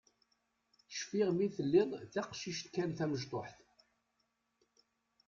[0.97, 3.55] Cfiɣ mi telliḍ d taqcict kan tamecṭuḥt.